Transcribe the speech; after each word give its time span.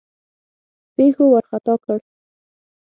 پیښو 0.95 1.25
وارخطا 1.31 1.75
کړ. 1.83 1.99